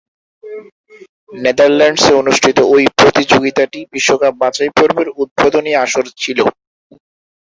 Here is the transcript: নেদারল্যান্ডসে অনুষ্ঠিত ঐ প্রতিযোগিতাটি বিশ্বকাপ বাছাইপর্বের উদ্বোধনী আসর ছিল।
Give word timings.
নেদারল্যান্ডসে 1.35 2.11
অনুষ্ঠিত 2.21 2.57
ঐ 2.69 2.77
প্রতিযোগিতাটি 2.99 3.79
বিশ্বকাপ 3.93 4.33
বাছাইপর্বের 4.41 5.07
উদ্বোধনী 5.21 5.71
আসর 5.83 6.05
ছিল। 6.21 6.39